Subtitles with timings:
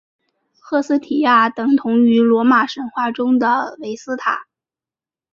[0.59, 4.47] 赫斯提亚等同于罗马神话中的维斯塔。